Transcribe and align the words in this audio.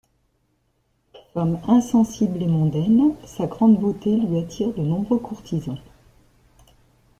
Femme 1.35 1.61
insensible 1.67 2.41
et 2.41 2.47
mondaine, 2.47 3.13
sa 3.23 3.45
grande 3.45 3.77
beauté 3.79 4.17
lui 4.17 4.39
attire 4.39 4.73
de 4.73 4.81
nombreux 4.81 5.19
courtisans. 5.19 5.77